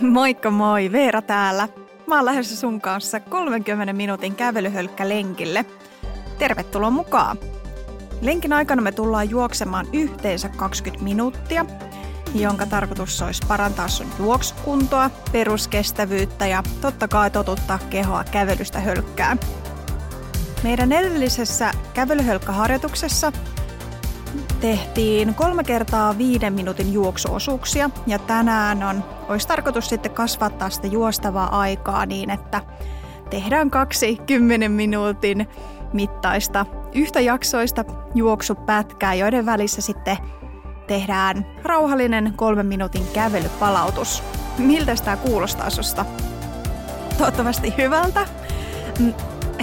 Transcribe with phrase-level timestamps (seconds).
[0.00, 1.68] Moikka moi, Veera täällä.
[2.06, 5.64] Mä oon lähdössä sun kanssa 30 minuutin kävelyhölkkä lenkille.
[6.38, 7.38] Tervetuloa mukaan.
[8.20, 11.66] Lenkin aikana me tullaan juoksemaan yhteensä 20 minuuttia,
[12.34, 19.40] jonka tarkoitus olisi parantaa sun juoksukuntoa, peruskestävyyttä ja totta kai totuttaa kehoa kävelystä hölkkään.
[20.62, 23.32] Meidän edellisessä kävelyhölkkäharjoituksessa
[24.60, 31.60] tehtiin kolme kertaa viiden minuutin juoksuosuuksia ja tänään on, olisi tarkoitus sitten kasvattaa sitä juostavaa
[31.60, 32.62] aikaa niin, että
[33.30, 35.48] tehdään kaksi kymmenen minuutin
[35.92, 37.84] mittaista yhtäjaksoista
[38.14, 40.16] juoksupätkää, joiden välissä sitten
[40.86, 44.22] tehdään rauhallinen kolmen minuutin kävelypalautus.
[44.58, 46.04] Miltä tämä kuulostaa susta?
[47.18, 48.26] Toivottavasti hyvältä.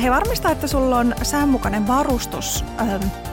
[0.04, 2.66] He varmistaa, että sulla on säänmukainen varustus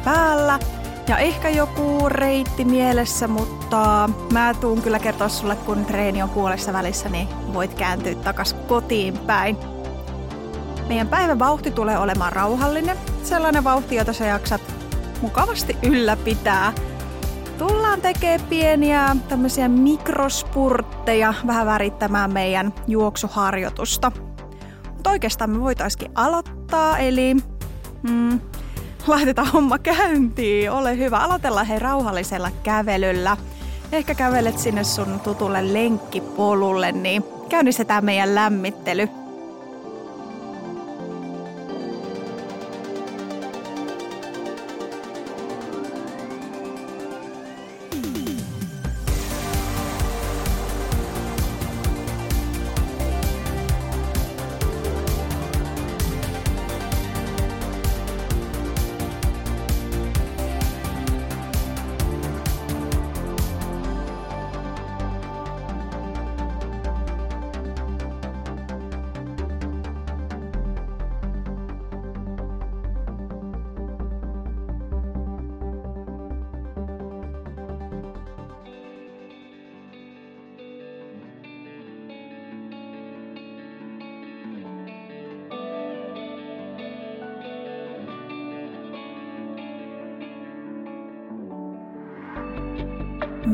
[0.05, 0.59] päällä–
[1.09, 6.73] ja ehkä joku reitti mielessä, mutta mä tuun kyllä kertoa sulle, kun treeni on puolessa
[6.73, 9.57] välissä, niin voit kääntyä takas kotiin päin.
[10.89, 14.61] Meidän päivän vauhti tulee olemaan rauhallinen, sellainen vauhti, jota sä jaksat
[15.23, 16.73] mukavasti ylläpitää.
[17.59, 24.13] Tullaan tekemään pieniä tämmöisiä mikrospurtteja vähän värittämään meidän juoksuharjoitusta.
[24.93, 27.35] Mutta oikeastaan me voitaisiin aloittaa, eli
[28.03, 28.41] mm,
[29.07, 30.71] laitetaan homma käyntiin.
[30.71, 31.19] Ole hyvä.
[31.19, 33.37] Aloitellaan hei rauhallisella kävelyllä.
[33.93, 39.09] Ehkä kävelet sinne sun tutulle lenkkipolulle, niin käynnistetään meidän lämmittely.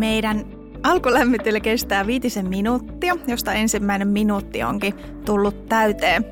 [0.00, 0.44] Meidän
[0.82, 4.94] alkulämmittely kestää viitisen minuuttia, josta ensimmäinen minuutti onkin
[5.24, 6.24] tullut täyteen.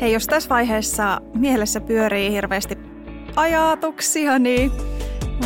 [0.00, 2.78] Hei, jos tässä vaiheessa mielessä pyörii hirveästi
[3.36, 4.72] ajatuksia, niin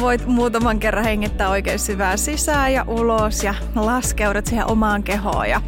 [0.01, 5.63] voit muutaman kerran hengittää oikein syvää sisään ja ulos ja laskeudut siihen omaan kehoon ja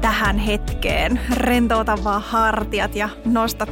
[0.00, 1.20] tähän hetkeen.
[1.34, 3.66] Rentouta vaan hartiat ja nosta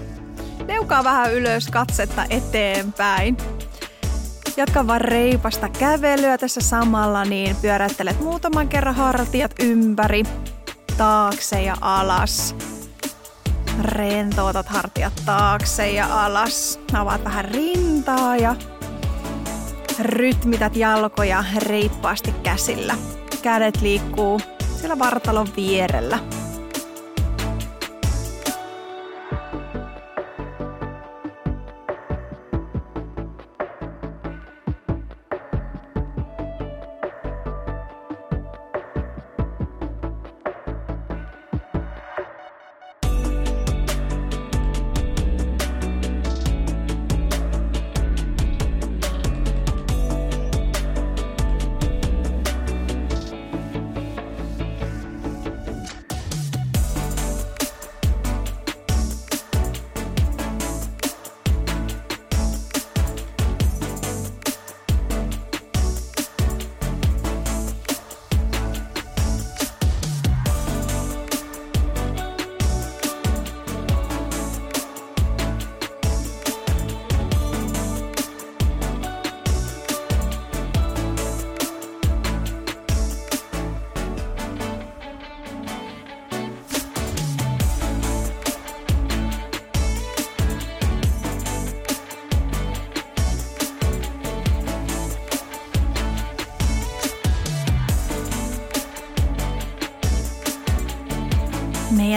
[0.68, 3.36] neukaa vähän ylös katsetta eteenpäin.
[4.56, 10.22] Jatka vaan reipasta kävelyä tässä samalla, niin pyöräyttelet muutaman kerran hartiat ympäri,
[10.96, 12.56] taakse ja alas.
[13.82, 16.80] Rentoutat hartiat taakse ja alas.
[16.92, 18.56] Avaat vähän rintaa ja
[19.98, 22.94] rytmität jalkoja reippaasti käsillä.
[23.42, 24.40] Kädet liikkuu
[24.80, 26.18] siellä vartalon vierellä.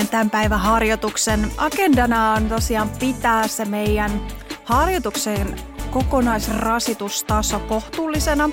[0.08, 4.12] Tämän päivän harjoituksen agendana on tosiaan pitää se meidän
[4.64, 5.56] harjoituksen
[5.92, 8.50] kokonaisrasitustaso kohtuullisena.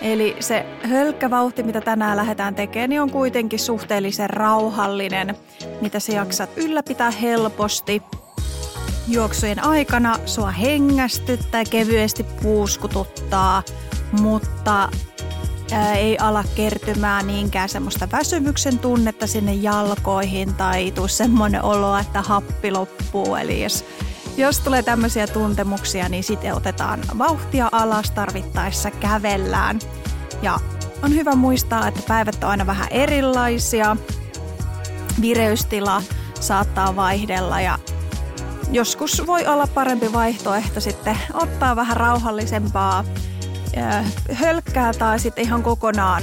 [0.00, 5.36] Eli se hölkkävauhti, mitä tänään lähdetään tekemään, niin on kuitenkin suhteellisen rauhallinen,
[5.80, 8.02] mitä sä jaksat ylläpitää helposti.
[9.08, 13.62] Juoksujen aikana sua hengästyttää, kevyesti puuskututtaa,
[14.20, 14.88] mutta
[15.76, 22.70] ei ala kertymään niinkään semmoista väsymyksen tunnetta sinne jalkoihin tai tuu semmoinen olo, että happi
[22.70, 23.36] loppuu.
[23.36, 23.84] Eli jos,
[24.36, 29.78] jos tulee tämmöisiä tuntemuksia, niin sitten otetaan vauhtia alas, tarvittaessa kävellään.
[30.42, 30.58] Ja
[31.02, 33.96] on hyvä muistaa, että päivät on aina vähän erilaisia.
[35.20, 36.02] Vireystila
[36.40, 37.78] saattaa vaihdella ja
[38.72, 43.04] joskus voi olla parempi vaihtoehto sitten ottaa vähän rauhallisempaa
[44.32, 46.22] hölkkää tai sitten ihan kokonaan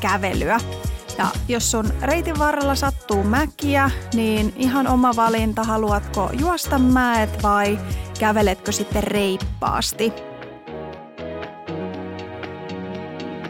[0.00, 0.60] kävelyä.
[1.18, 7.78] Ja jos sun reitin varrella sattuu mäkiä, niin ihan oma valinta, haluatko juosta mäet vai
[8.18, 10.12] käveletkö sitten reippaasti.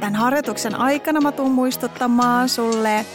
[0.00, 3.06] Tämän harjoituksen aikana mä tuun muistuttamaan sulle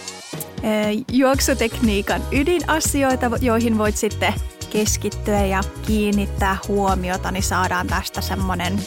[1.12, 4.33] juoksutekniikan ydinasioita, joihin voit sitten
[4.69, 8.80] keskittyä ja kiinnittää huomiota, niin saadaan tästä semmonen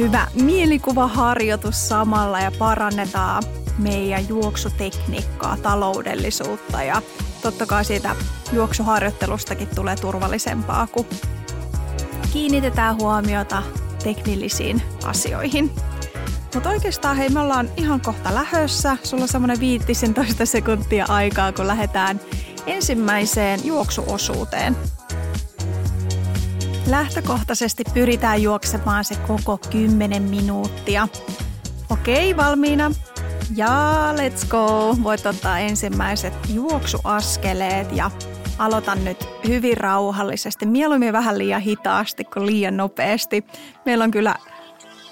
[0.00, 3.42] hyvä mielikuvaharjoitus samalla ja parannetaan
[3.78, 7.02] meidän juoksutekniikkaa, taloudellisuutta ja
[7.42, 8.16] totta kai siitä
[8.52, 11.06] juoksuharjoittelustakin tulee turvallisempaa, kun
[12.32, 13.62] kiinnitetään huomiota
[14.04, 15.70] teknillisiin asioihin.
[16.54, 18.96] Mutta oikeastaan hei, me ollaan ihan kohta lähössä.
[19.02, 22.20] Sulla on semmoinen 15 sekuntia aikaa, kun lähdetään
[22.66, 24.76] ensimmäiseen juoksuosuuteen.
[26.90, 31.08] Lähtökohtaisesti pyritään juoksemaan se koko 10 minuuttia.
[31.90, 32.90] Okei, valmiina?
[33.56, 33.68] Ja
[34.16, 34.96] let's go!
[35.02, 38.10] Voit ottaa ensimmäiset juoksuaskeleet ja
[38.58, 40.66] aloitan nyt hyvin rauhallisesti.
[40.66, 43.44] Mieluummin vähän liian hitaasti kuin liian nopeasti.
[43.86, 44.34] Meillä on kyllä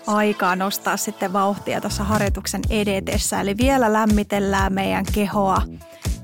[0.07, 3.41] aikaa nostaa sitten vauhtia tuossa harjoituksen edetessä.
[3.41, 5.63] Eli vielä lämmitellään meidän kehoa,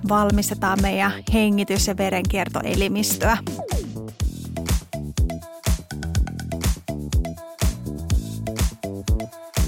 [0.09, 3.37] valmistetaan meidän hengitys- ja verenkiertoelimistöä.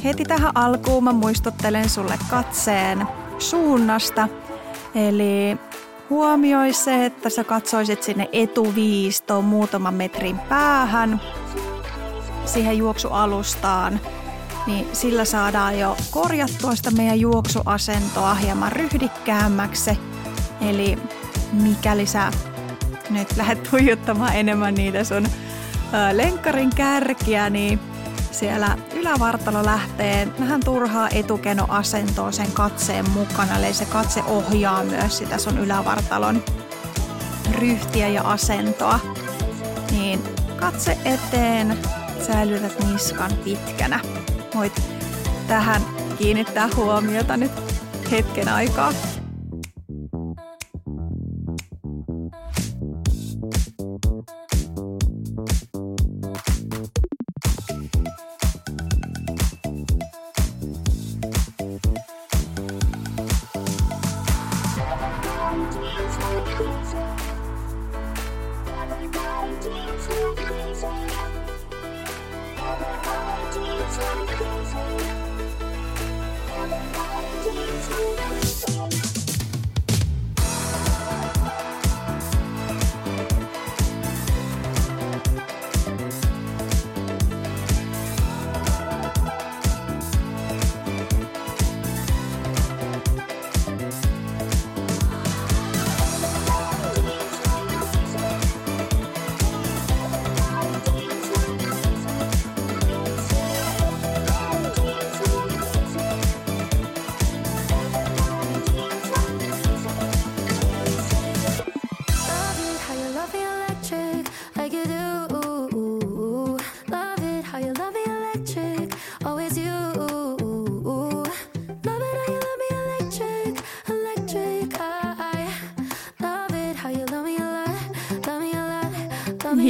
[0.07, 3.07] Heti tähän alkuun mä muistuttelen sulle katseen
[3.39, 4.29] suunnasta.
[4.95, 5.59] Eli
[6.11, 11.21] huomioi se, että sä katsoisit sinne etuviistoon muutaman metrin päähän
[12.45, 14.01] siihen juoksualustaan,
[14.67, 19.99] niin sillä saadaan jo korjattua sitä meidän juoksuasentoa hieman ryhdikkäämmäksi.
[20.61, 20.99] Eli
[21.53, 22.33] mikäli sä
[23.11, 25.27] nyt lähdet tuijottamaan enemmän niitä sun
[26.13, 27.81] lenkkarin kärkiä, niin
[28.39, 35.39] siellä ylävartalo lähtee vähän turhaa etukenoasentoa sen katseen mukana, eli se katse ohjaa myös sitä
[35.39, 36.43] sun ylävartalon
[37.59, 39.01] ryhtiä ja asentoa.
[39.91, 40.23] Niin
[40.57, 41.79] katse eteen,
[42.27, 44.01] säilytät niskan pitkänä.
[44.55, 44.83] Voit
[45.49, 45.83] tähän
[46.19, 47.53] kiinnittää huomiota nyt
[48.11, 48.93] hetken aikaa.
[69.13, 69.65] Thank
[78.45, 78.46] you.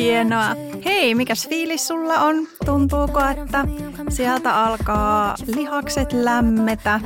[0.07, 0.57] Hienoa.
[0.85, 2.37] Hei, mikäs fiilis sulla on?
[2.65, 3.65] Tuntuuko, että
[4.09, 7.01] sieltä alkaa lihakset lämmetä?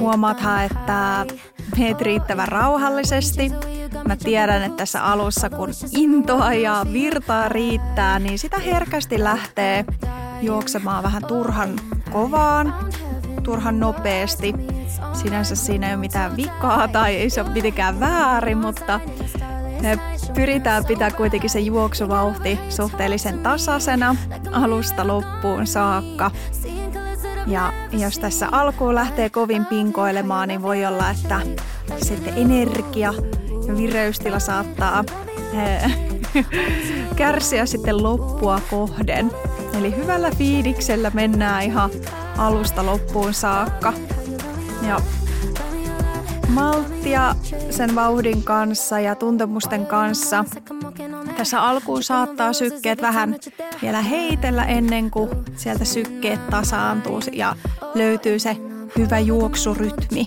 [0.00, 1.26] Huomaathan, että
[1.78, 3.52] meet riittävän rauhallisesti.
[4.08, 9.84] Mä tiedän, että tässä alussa kun intoa ja virtaa riittää, niin sitä herkästi lähtee
[10.42, 11.80] juoksemaan vähän turhan
[12.12, 12.74] kovaan,
[13.42, 14.54] turhan nopeasti.
[15.12, 19.00] Sinänsä siinä ei ole mitään vikaa tai ei se ole mitenkään väärin, mutta
[20.34, 24.16] pyritään pitää kuitenkin se juoksuvauhti suhteellisen tasaisena
[24.52, 26.30] alusta loppuun saakka.
[27.46, 31.40] Ja jos tässä alkuun lähtee kovin pinkoilemaan, niin voi olla, että
[32.02, 33.14] sitten energia
[33.66, 35.04] ja vireystila saattaa
[35.52, 35.98] eh,
[37.16, 39.30] kärsiä sitten loppua kohden.
[39.78, 41.90] Eli hyvällä fiiliksellä mennään ihan
[42.38, 43.92] alusta loppuun saakka.
[44.86, 45.00] Ja
[46.48, 47.34] malttia
[47.70, 50.44] sen vauhdin kanssa ja tuntemusten kanssa.
[51.36, 53.36] Tässä alkuun saattaa sykkeet vähän
[53.82, 57.56] vielä heitellä ennen kuin sieltä sykkeet tasaantuu ja
[57.94, 58.56] löytyy se
[58.98, 60.26] hyvä juoksurytmi.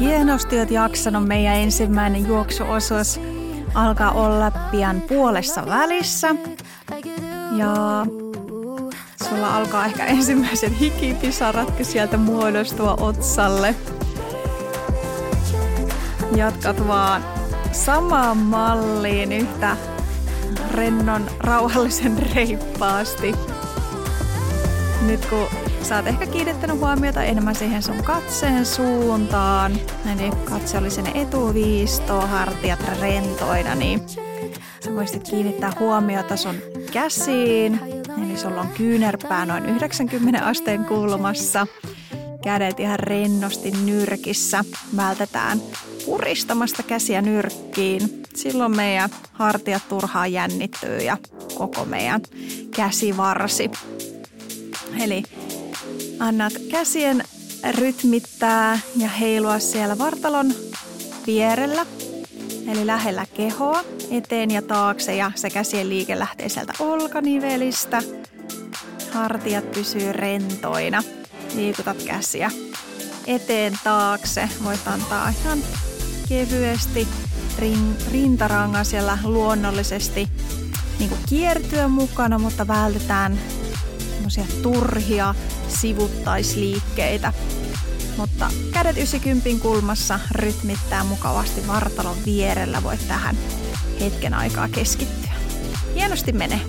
[0.00, 1.26] Hienosti olet jaksanut.
[1.26, 3.20] Meidän ensimmäinen juoksuosuus
[3.74, 6.34] alkaa olla pian puolessa välissä.
[7.56, 8.06] Ja
[9.28, 13.74] sulla alkaa ehkä ensimmäiset hikipisaratkin sieltä muodostua otsalle.
[16.36, 17.24] Jatkat vaan
[17.72, 19.76] samaan malliin yhtä
[20.70, 23.34] rennon, rauhallisen reippaasti.
[25.06, 25.48] Nyt kun
[25.88, 29.72] Sä oot ehkä kiinnittänyt huomiota enemmän siihen sun katseen suuntaan.
[30.12, 34.00] Eli katse oli sen etuviisto, hartiat rentoina, niin
[34.84, 36.54] sä voisit kiinnittää huomiota sun
[36.92, 37.80] käsiin.
[38.22, 41.66] Eli sulla on kyynärpää noin 90 asteen kulmassa.
[42.42, 44.64] Kädet ihan rennosti nyrkissä.
[44.96, 45.60] Vältetään
[46.06, 48.22] puristamasta käsiä nyrkkiin.
[48.34, 51.16] Silloin meidän hartiat turhaan jännittyy ja
[51.58, 52.20] koko meidän
[52.76, 53.70] käsivarsi.
[55.00, 55.22] Eli
[56.18, 57.24] Annat käsien
[57.70, 60.52] rytmittää ja heilua siellä vartalon
[61.26, 61.86] vierellä,
[62.68, 68.02] eli lähellä kehoa, eteen ja taakse ja se käsien liike lähtee sieltä olkanivelistä.
[69.12, 71.02] Hartiat pysyy rentoina.
[71.54, 72.50] Liikutat käsiä
[73.26, 74.48] eteen taakse.
[74.64, 75.58] Voit antaa ihan
[76.28, 77.08] kevyesti
[77.58, 80.28] rin, rintaranga siellä luonnollisesti
[80.98, 83.38] niin kiertyä mukana, mutta vältetään
[84.62, 85.34] turhia
[85.68, 87.32] sivuttaisliikkeitä.
[88.16, 92.82] Mutta kädet 90 kulmassa rytmittää mukavasti vartalon vierellä.
[92.82, 93.36] Voit tähän
[94.00, 95.32] hetken aikaa keskittyä.
[95.94, 96.60] Hienosti menee.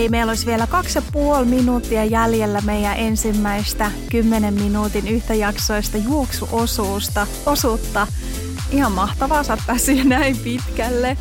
[0.00, 7.26] Hei, meillä olisi vielä kaksi ja puoli minuuttia jäljellä meidän ensimmäistä 10 minuutin yhtäjaksoista juoksuosuusta.
[7.46, 8.06] Osuutta.
[8.70, 11.16] Ihan mahtavaa, sä oot näin pitkälle.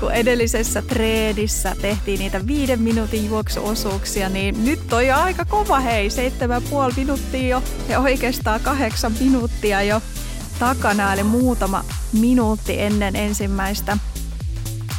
[0.00, 6.10] Kun edellisessä treenissä tehtiin niitä viiden minuutin juoksuosuuksia, niin nyt toi jo aika kova hei,
[6.10, 10.02] seitsemän puoli minuuttia jo ja oikeastaan kahdeksan minuuttia jo
[10.58, 13.96] takana, eli muutama minuutti ennen ensimmäistä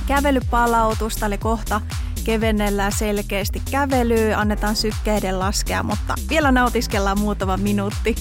[0.07, 1.81] kävelypalautusta, eli kohta
[2.25, 8.15] kevennellään selkeästi kävelyä, annetaan sykkeiden laskea, mutta vielä nautiskellaan muutama minuutti.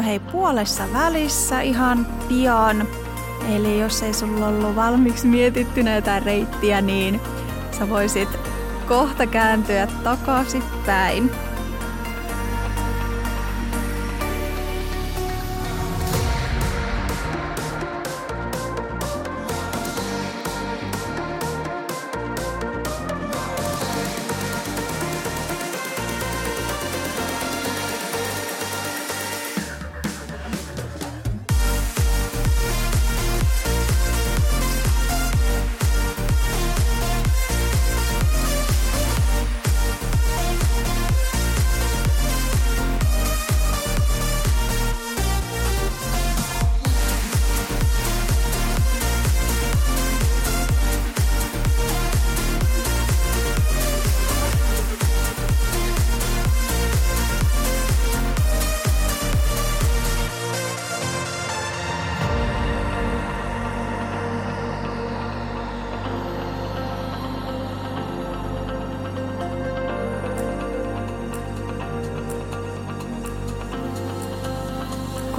[0.00, 2.88] On hei puolessa välissä ihan pian.
[3.54, 7.20] Eli jos ei sulla ollut valmiiksi mietitty näitä reittiä, niin
[7.78, 8.28] sä voisit
[8.88, 10.62] kohta kääntyä takaisin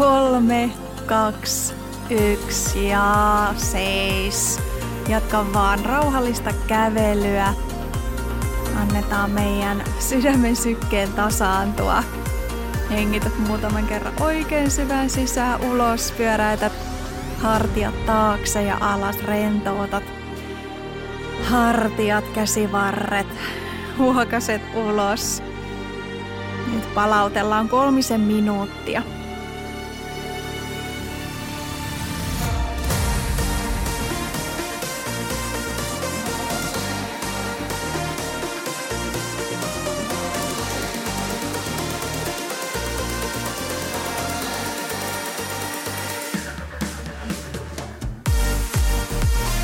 [0.02, 0.72] Kolme,
[1.06, 1.74] kaksi,
[2.10, 4.60] yksi ja seis.
[5.10, 7.54] Jatka vaan rauhallista kävelyä.
[8.82, 12.04] Annetaan meidän sydämen sykkeen tasaantua.
[12.92, 16.74] Hengität muutaman kerran oikein syvään sisään ulos, pyöräytät
[17.38, 20.04] hartiat taakse ja alas, rentoutat
[21.44, 23.28] hartiat, käsivarret,
[23.98, 25.44] huokaset ulos.
[26.74, 29.04] Nyt palautellaan kolmisen minuuttia.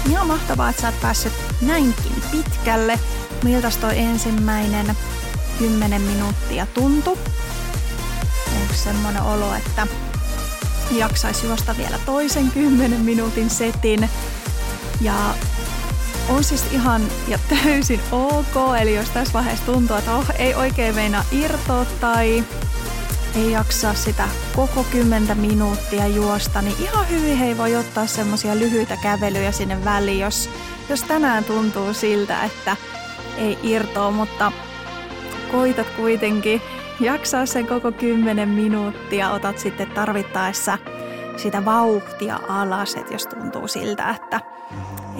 [0.09, 2.99] Ihan mahtavaa, että sä oot päässyt näinkin pitkälle.
[3.43, 4.97] Miltä toi ensimmäinen
[5.59, 7.09] 10 minuuttia tuntu?
[8.61, 9.87] Onko semmoinen olo, että
[10.91, 14.09] jaksaisi juosta vielä toisen 10 minuutin setin?
[15.01, 15.13] Ja
[16.29, 20.95] on siis ihan ja täysin ok, eli jos tässä vaiheessa tuntuu, että oh, ei oikein
[20.95, 22.43] meinaa irtoa tai
[23.37, 28.97] ei jaksa sitä koko kymmentä minuuttia juosta, niin ihan hyvin hei voi ottaa semmosia lyhyitä
[29.03, 30.49] kävelyjä sinne väliin, jos,
[30.89, 32.77] jos tänään tuntuu siltä, että
[33.37, 34.51] ei irtoa, mutta
[35.51, 36.61] koitat kuitenkin
[36.99, 40.77] jaksaa sen koko kymmenen minuuttia, otat sitten tarvittaessa
[41.37, 44.41] sitä vauhtia alas, että jos tuntuu siltä, että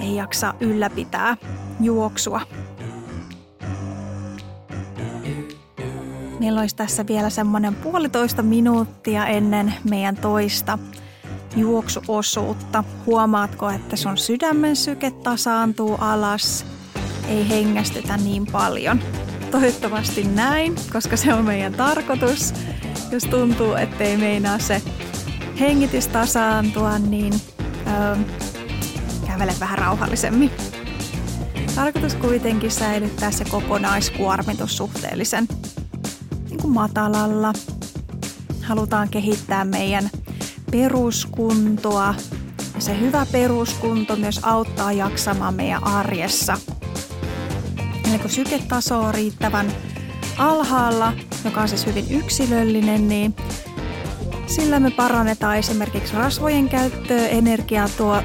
[0.00, 1.36] ei jaksa ylläpitää
[1.80, 2.40] juoksua.
[6.40, 10.78] Meillä olisi tässä vielä semmoinen puolitoista minuuttia ennen meidän toista
[11.56, 12.84] juoksuosuutta.
[13.06, 16.66] Huomaatko, että sun sydämen syke tasaantuu alas,
[17.28, 19.00] ei hengästetä niin paljon.
[19.50, 22.54] Toivottavasti näin, koska se on meidän tarkoitus.
[23.10, 24.82] Jos tuntuu, ettei meinaa se
[25.60, 27.32] hengitys tasaantua, niin
[27.86, 28.16] öö,
[29.26, 30.50] kävele vähän rauhallisemmin.
[31.74, 35.48] Tarkoitus kuitenkin säilyttää se kokonaiskuormitus suhteellisen
[36.68, 37.52] kuin matalalla.
[38.62, 40.10] Halutaan kehittää meidän
[40.70, 42.14] peruskuntoa.
[42.74, 46.58] Ja se hyvä peruskunto myös auttaa jaksamaan meidän arjessa.
[48.08, 49.72] Eli kun syketaso on riittävän
[50.38, 51.12] alhaalla,
[51.44, 53.34] joka on siis hyvin yksilöllinen, niin
[54.46, 58.22] sillä me parannetaan esimerkiksi rasvojen käyttöä energiaa tuo,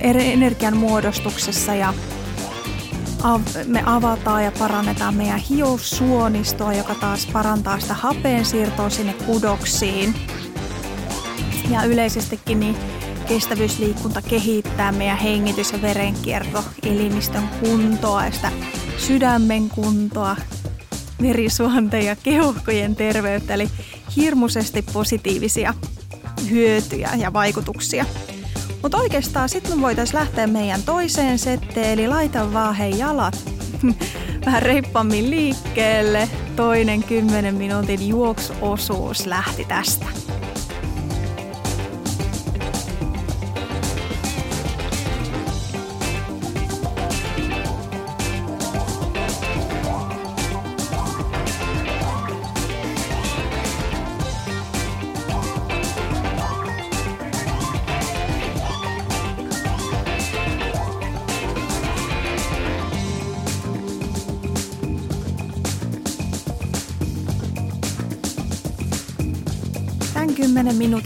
[0.00, 1.94] energian muodostuksessa ja
[3.66, 10.14] me avataan ja parannetaan meidän hiussuonistoa, joka taas parantaa sitä hapeen siirtoa sinne kudoksiin.
[11.70, 12.76] Ja yleisestikin niin
[13.28, 18.52] kestävyysliikunta kehittää meidän hengitys- ja verenkierto, elimistön kuntoa ja sitä
[18.98, 20.36] sydämen kuntoa,
[21.22, 23.68] verisuonten ja keuhkojen terveyttä, eli
[24.16, 25.74] hirmuisesti positiivisia
[26.50, 28.04] hyötyjä ja vaikutuksia.
[28.82, 33.44] Mutta oikeastaan sitten me voitaisiin lähteä meidän toiseen setteen, eli laita vaan hei jalat
[34.46, 36.28] vähän reippaammin liikkeelle.
[36.56, 40.06] Toinen 10 minuutin juoksuosuus lähti tästä.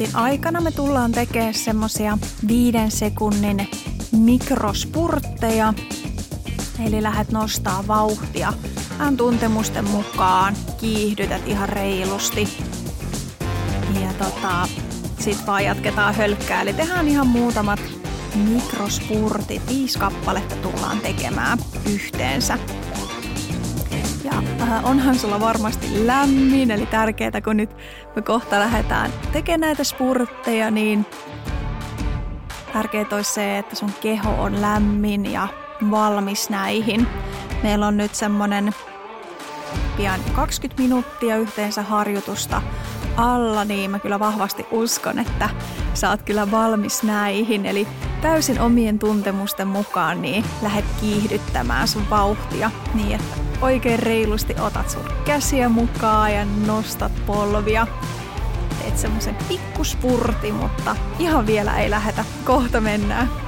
[0.06, 3.68] Minuutin aikana me tullaan tekemään semmosia viiden sekunnin
[4.12, 5.74] mikrospurtteja.
[6.86, 8.52] Eli lähdet nostaa vauhtia
[8.98, 12.48] ään tuntemusten mukaan, kiihdytät ihan reilusti.
[14.00, 14.68] Ja tota,
[15.18, 16.62] sit vaan jatketaan hölkkää.
[16.62, 17.80] Eli tehdään ihan muutamat
[18.34, 19.62] mikrospurtit.
[19.68, 21.58] Viisi kappaletta tullaan tekemään
[21.92, 22.58] yhteensä.
[24.26, 27.70] Ja äh, onhan sulla varmasti lämmin, eli tärkeää kun nyt
[28.16, 31.06] me kohta lähdetään tekemään näitä spurtteja, niin
[32.72, 35.48] tärkeää olisi se, että sun keho on lämmin ja
[35.90, 37.06] valmis näihin.
[37.62, 38.74] Meillä on nyt semmonen
[39.96, 42.62] pian 20 minuuttia yhteensä harjoitusta
[43.16, 45.50] alla, niin mä kyllä vahvasti uskon, että
[45.94, 47.66] sä oot kyllä valmis näihin.
[47.66, 47.88] Eli
[48.22, 55.04] täysin omien tuntemusten mukaan niin lähdet kiihdyttämään sun vauhtia niin, että oikein reilusti otat sun
[55.24, 57.86] käsiä mukaan ja nostat polvia.
[58.82, 62.24] Teet semmoisen pikkuspurti, mutta ihan vielä ei lähetä.
[62.44, 63.46] Kohta mennään.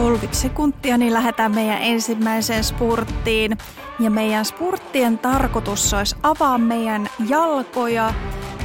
[0.00, 3.58] 30 sekuntia, niin lähdetään meidän ensimmäiseen spurttiin.
[4.00, 8.14] Ja meidän spurttien tarkoitus olisi avaa meidän jalkoja,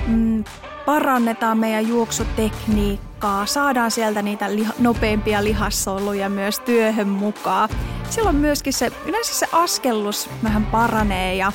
[0.08, 0.44] mm,
[0.86, 7.70] parannetaan meidän juoksutekniikkaa, saadaan sieltä niitä liha, nopeimpia lihassoluja myös työhön mukaan.
[8.10, 11.52] Silloin myöskin se, yleensä se askellus vähän paranee ja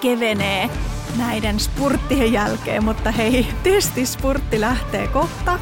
[0.00, 0.70] kevenee
[1.18, 5.58] näiden spurttien jälkeen, mutta hei, testispurtti lähtee kohta.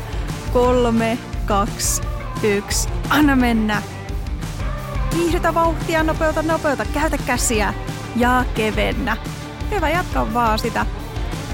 [0.52, 2.02] Kolme, kaksi,
[2.42, 2.88] yksi.
[3.10, 3.82] Anna mennä.
[5.14, 6.84] Kiihdytä vauhtia, nopeuta, nopeuta.
[6.84, 7.74] Käytä käsiä
[8.16, 9.16] ja kevennä.
[9.70, 10.86] Hyvä, jatka vaan sitä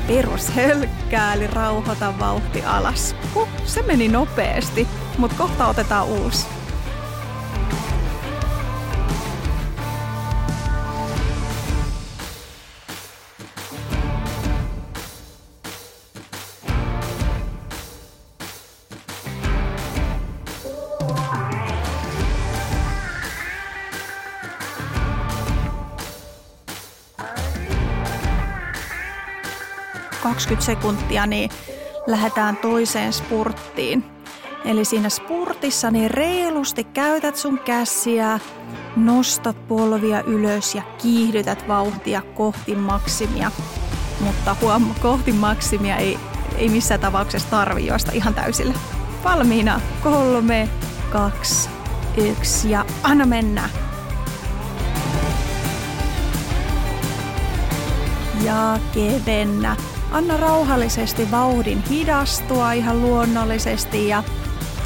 [0.07, 3.17] perushölkkää, eli rauhoita vauhti alas.
[3.35, 6.47] Huh, se meni nopeasti, mutta kohta otetaan uusi.
[30.47, 31.51] 20 sekuntia, niin
[32.07, 34.05] lähdetään toiseen spurttiin.
[34.65, 38.41] Eli siinä spurtissa niin reilusti käytät sun käsiä,
[38.97, 43.51] nostat polvia ylös ja kiihdytät vauhtia kohti maksimia.
[44.21, 46.19] Mutta huom, kohti maksimia ei,
[46.57, 48.75] ei missään tapauksessa tarvi juosta ihan täysillä.
[49.25, 49.81] Valmiina.
[50.03, 50.69] Kolme,
[51.11, 51.69] kaksi,
[52.17, 53.71] yksi ja anna mennä.
[58.45, 59.77] Ja kevennä.
[60.11, 64.23] Anna rauhallisesti vauhdin hidastua ihan luonnollisesti ja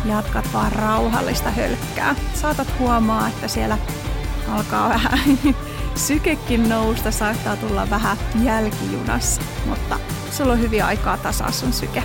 [0.05, 2.15] jatkat vaan rauhallista hölkkää.
[2.35, 3.79] Saatat huomaa, että siellä
[4.49, 5.19] alkaa vähän
[6.07, 9.99] sykekin nousta, saattaa tulla vähän jälkijunassa, mutta
[10.31, 12.03] sulla on hyvin aikaa tasaa sun syke.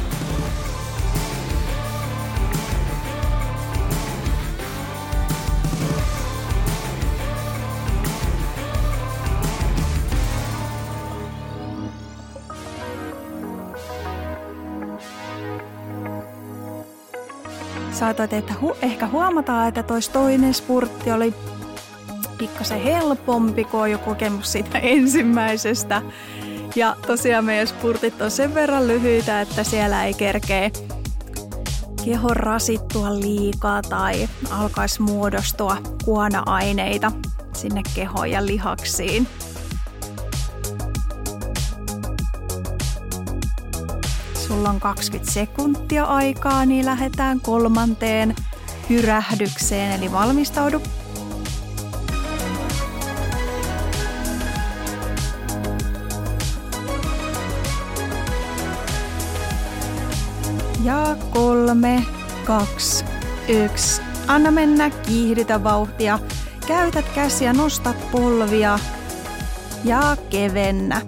[18.00, 21.34] Saatoit että hu- ehkä huomataan, että tois toinen spurtti oli
[22.38, 26.02] pikkasen helpompi, kun on jo kokemus siitä ensimmäisestä.
[26.76, 30.72] Ja tosiaan meidän spurtit on sen verran lyhyitä, että siellä ei kerkee
[32.06, 37.12] keho rasittua liikaa tai alkaisi muodostua kuona-aineita
[37.54, 39.28] sinne kehoon ja lihaksiin.
[44.50, 48.36] Sulla on 20 sekuntia aikaa, niin lähdetään kolmanteen
[48.90, 50.82] hyrähdykseen, eli valmistaudu.
[60.84, 62.06] Ja kolme,
[62.46, 63.06] kaksi,
[63.48, 64.02] yksi.
[64.28, 66.20] Anna mennä, kiihdytä vauhtia.
[66.68, 68.80] Käytät käsiä, nostat polvia
[69.84, 71.02] ja kevennä.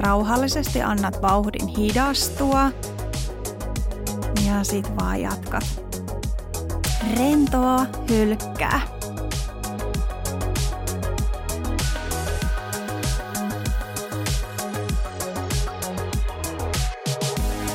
[0.00, 2.72] Rauhallisesti annat vauhdin hidastua
[4.46, 5.82] ja sit vaan jatkat.
[7.18, 8.80] Rentoa hylkkää.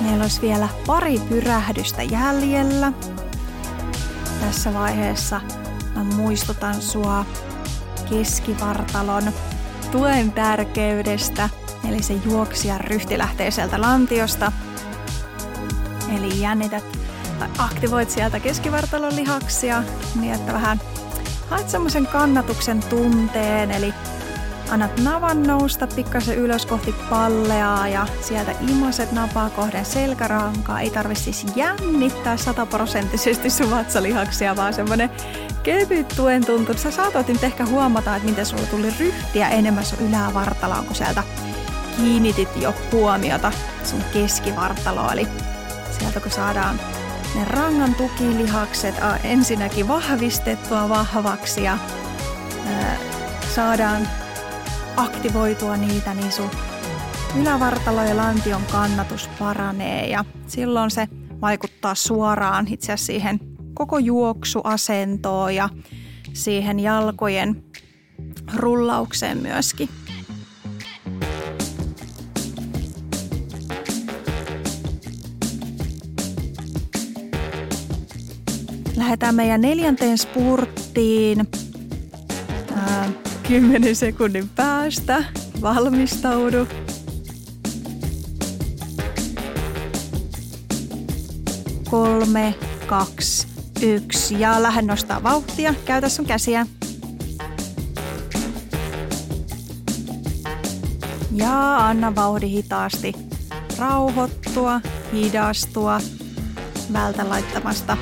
[0.02, 2.94] Meillä olisi vielä pari pyrähdystä jäljellä.
[4.40, 5.42] Tässä vaiheessa
[5.96, 7.26] mä muistutan sua
[8.10, 9.24] keskivartalon
[9.92, 11.50] tuen tärkeydestä–
[11.92, 14.52] Eli se juoksija ryhti lähtee sieltä lantiosta
[16.18, 16.84] Eli jännität
[17.40, 19.84] tai aktivoit sieltä keskivartalon lihaksia
[20.20, 20.82] niin, että vähän
[21.50, 23.94] haet semmoisen kannatuksen tunteen, eli
[24.70, 30.82] annat navan nousta pikkasen ylös kohti palleaa ja sieltä imaset napaa kohden selkärankaa.
[30.82, 35.10] Ei tarvi siis jännittää sataprosenttisesti sun vatsalihaksia, vaan semmonen
[35.64, 36.74] kevyt tuen tuntu.
[36.74, 41.24] Sä saatat nyt ehkä huomata, että miten sulla tuli ryhtiä enemmän sun ylävartaloon, kun sieltä
[42.02, 43.52] kiinnitit jo huomiota
[43.84, 45.14] sun keskivartaloon.
[45.14, 45.28] Eli
[46.00, 46.80] sieltä kun saadaan
[47.36, 51.78] ne rangan tukilihakset ensinnäkin vahvistettua vahvaksi ja
[52.68, 52.98] ää,
[53.56, 54.08] saadaan
[54.98, 56.50] aktivoitua niitä, niin sun
[57.42, 61.08] ylävartalo ja lantion kannatus paranee ja silloin se
[61.42, 63.40] vaikuttaa suoraan itse asiassa siihen
[63.74, 65.70] koko juoksuasentoon ja
[66.34, 67.64] siihen jalkojen
[68.56, 69.90] rullaukseen myöskin.
[79.12, 81.48] Lähdetään meidän neljänteen spurttiin.
[83.48, 85.24] 10 sekunnin päästä.
[85.62, 86.68] Valmistaudu.
[91.90, 92.56] Kolme,
[92.88, 93.48] kaksi,
[93.82, 94.40] yksi.
[94.40, 95.74] Ja lähde nostaa vauhtia.
[95.86, 96.66] Käytä sun käsiä.
[101.32, 103.14] Ja anna vauhdi hitaasti
[103.78, 104.82] rauhoittua,
[105.14, 106.02] hidastua,
[106.94, 107.98] vältä laittamasta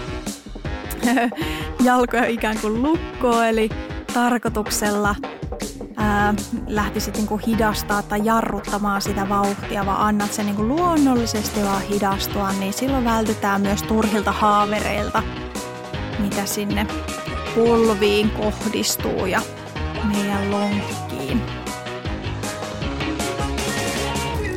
[1.83, 3.69] jalkoja ikään kuin lukkoon, eli
[4.13, 5.15] tarkoituksella
[5.97, 6.33] ää,
[6.67, 12.73] lähtisit niinku hidastaa tai jarruttamaan sitä vauhtia, vaan annat sen niinku luonnollisesti vaan hidastua, niin
[12.73, 15.23] silloin vältytään myös turhilta haavereilta,
[16.19, 16.87] mitä sinne
[17.55, 19.41] polviin kohdistuu ja
[20.13, 21.41] meidän lonkkiin.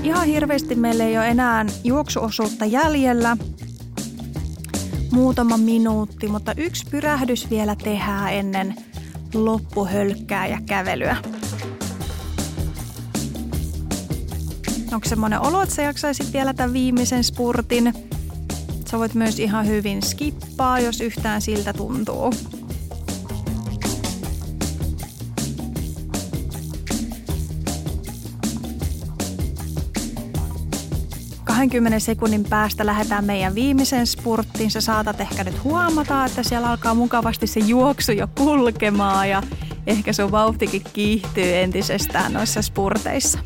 [0.03, 3.37] Ihan hirveästi meillä ei ole enää juoksuosuutta jäljellä,
[5.12, 8.75] muutama minuutti, mutta yksi pyrähdys vielä tehdään ennen
[9.35, 11.16] loppuhölkkää ja kävelyä.
[14.92, 17.94] Onko semmoinen olo, että sä jaksaisit vielä tämän viimeisen spurtin?
[18.90, 22.35] Sä voit myös ihan hyvin skippaa, jos yhtään siltä tuntuu.
[31.62, 34.70] 20 sekunnin päästä lähdetään meidän viimeisen spurttiin.
[34.70, 39.42] Sä saatat ehkä nyt huomata, että siellä alkaa mukavasti se juoksu jo kulkemaan ja
[39.87, 43.38] ehkä sun vauhtikin kiihtyy entisestään noissa spurteissa.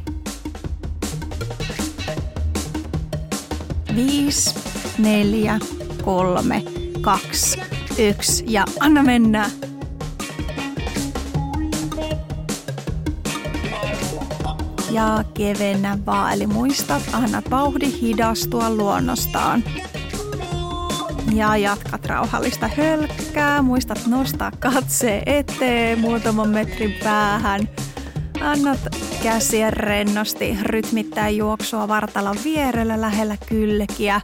[3.96, 4.54] Viisi,
[4.98, 5.58] neljä,
[6.02, 6.62] kolme,
[7.00, 7.60] kaksi,
[7.98, 9.50] yksi ja anna mennä.
[14.96, 16.32] Ja kevennä vaan.
[16.32, 19.64] Eli muista, annat vauhdi hidastua luonnostaan.
[21.34, 23.62] Ja jatkat rauhallista hölkkää.
[23.62, 27.68] Muistat nostaa katse eteen muutaman metrin päähän.
[28.40, 28.80] Annat
[29.22, 34.20] käsiä rennosti rytmittää juoksua vartalon vierellä lähellä kylkiä.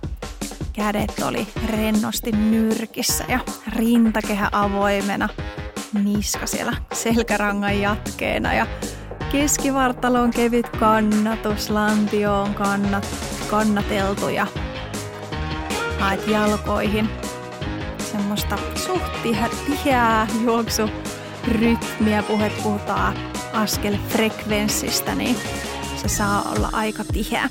[0.73, 3.41] Kädet oli rennosti nyrkissä ja
[3.77, 5.29] rintakehä avoimena.
[6.05, 8.67] Niska siellä selkärangan jatkeena ja
[9.33, 13.07] keskivartalo on kevyt kannatus, lantio on kannat,
[13.51, 14.47] kannateltu ja
[15.99, 17.09] haet jalkoihin
[17.99, 19.23] semmoista suht
[19.67, 22.23] tiheää juoksurytmiä.
[22.23, 23.15] Puhet puhutaan
[23.53, 25.37] askelfrekvenssistä, niin
[25.97, 27.49] se saa olla aika tiheä.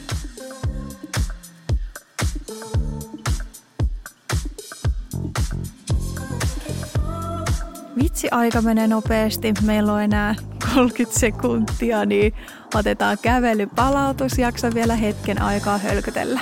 [8.31, 9.53] Aika menee nopeasti.
[9.65, 10.35] Meillä on enää
[10.75, 12.33] 30 sekuntia, niin
[12.75, 14.37] otetaan kävelypalautus.
[14.37, 16.39] Jaksa vielä hetken aikaa hölkötellä.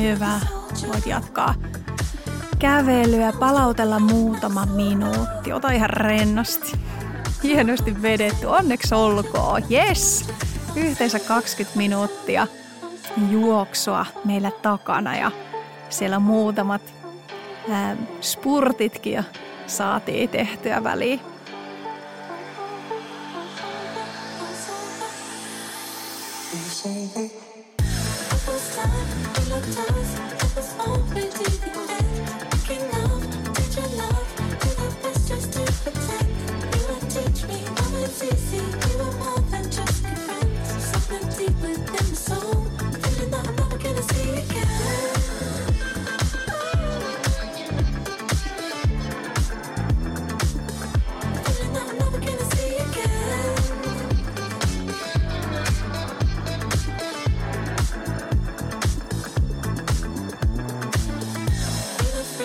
[0.00, 0.40] Hyvä.
[0.88, 1.54] Voit jatkaa
[2.58, 5.52] kävelyä, palautella muutama minuutti.
[5.52, 6.72] Ota ihan rennosti.
[7.42, 8.46] Hienosti vedetty.
[8.46, 9.62] Onneksi olkoon.
[9.70, 10.28] Yes!
[10.76, 12.46] Yhteensä 20 minuuttia
[13.30, 15.30] juoksua meillä takana ja
[15.90, 16.82] siellä muutamat
[17.70, 19.22] ää, spurtitkin jo
[19.66, 21.20] saatiin tehtyä väliin.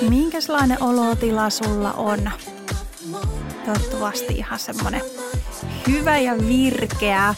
[0.09, 2.31] Minkälainen olotila sulla on?
[3.65, 5.01] Toivottavasti ihan semmonen
[5.87, 7.35] hyvä ja virkeä.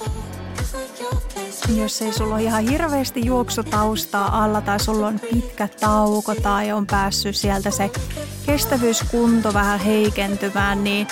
[1.75, 6.87] Jos ei sulla ole ihan hirveästi juoksutaustaa alla tai sulla on pitkä tauko tai on
[6.87, 7.91] päässyt sieltä se
[8.45, 11.07] kestävyyskunto vähän heikentymään, niin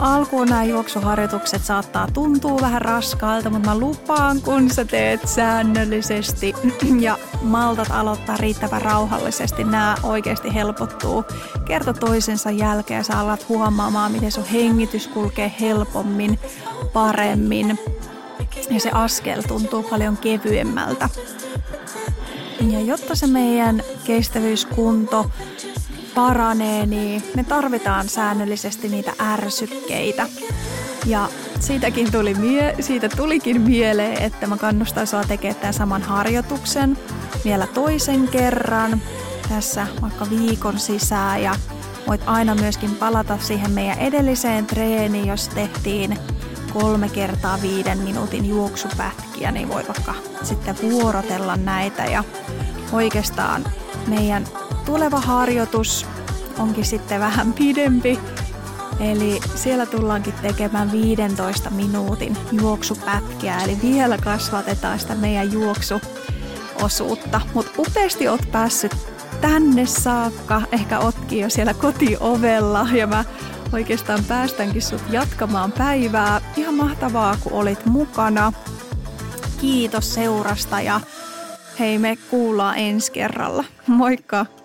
[0.00, 6.54] Alkuun nämä juoksuharjoitukset saattaa tuntua vähän raskaalta, mutta mä lupaan, kun sä teet säännöllisesti
[7.00, 11.24] ja maltat aloittaa riittävän rauhallisesti, nämä oikeasti helpottuu
[11.64, 13.04] kerta toisensa jälkeen.
[13.04, 16.38] Sä alat huomaamaan, miten sun hengitys kulkee helpommin,
[16.92, 17.78] paremmin
[18.70, 21.08] ja se askel tuntuu paljon kevyemmältä.
[22.60, 25.30] Ja jotta se meidän kestävyyskunto
[26.20, 30.28] paranee, niin me tarvitaan säännöllisesti niitä ärsykkeitä.
[31.06, 31.28] Ja
[31.60, 36.98] siitäkin tuli mie- siitä tulikin mieleen, että mä kannustan sua tekemään tämän saman harjoituksen
[37.44, 39.02] vielä toisen kerran
[39.48, 41.54] tässä vaikka viikon sisään ja
[42.06, 46.18] voit aina myöskin palata siihen meidän edelliseen treeniin, jos tehtiin
[46.72, 52.24] kolme kertaa viiden minuutin juoksupätkiä, niin voit vaikka sitten vuorotella näitä ja
[52.92, 53.64] oikeastaan
[54.06, 54.44] meidän
[54.90, 56.06] tuleva harjoitus
[56.58, 58.18] onkin sitten vähän pidempi.
[59.00, 67.40] Eli siellä tullaankin tekemään 15 minuutin juoksupätkiä, eli vielä kasvatetaan sitä meidän juoksuosuutta.
[67.54, 68.96] Mutta upeasti oot päässyt
[69.40, 73.24] tänne saakka, ehkä otkin jo siellä kotiovella ja mä
[73.72, 76.40] oikeastaan päästänkin sut jatkamaan päivää.
[76.56, 78.52] Ihan mahtavaa, kun olit mukana.
[79.60, 81.00] Kiitos seurasta ja
[81.78, 83.64] hei me kuullaan ensi kerralla.
[83.86, 84.59] Moikka!